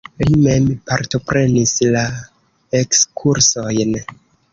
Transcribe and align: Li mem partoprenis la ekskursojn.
Li 0.27 0.35
mem 0.43 0.69
partoprenis 0.91 1.73
la 1.97 2.01
ekskursojn. 2.81 3.93